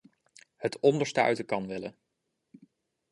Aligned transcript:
Het 0.55 0.79
onderste 0.79 1.21
uit 1.21 1.37
de 1.37 1.43
kan 1.43 1.67
willen. 1.67 1.95